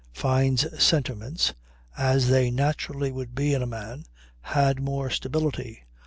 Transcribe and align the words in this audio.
Fyne's 0.15 0.65
sentiments 0.83 1.53
(as 1.95 2.27
they 2.29 2.49
naturally 2.49 3.11
would 3.11 3.35
be 3.35 3.53
in 3.53 3.61
a 3.61 3.67
man) 3.67 4.05
had 4.41 4.81
more 4.81 5.11
stability. 5.11 5.83